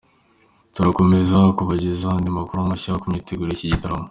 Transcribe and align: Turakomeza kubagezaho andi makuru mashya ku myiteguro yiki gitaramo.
Turakomeza 0.75 1.37
kubagezaho 1.57 2.13
andi 2.17 2.29
makuru 2.37 2.59
mashya 2.69 2.99
ku 3.01 3.05
myiteguro 3.09 3.49
yiki 3.51 3.73
gitaramo. 3.73 3.99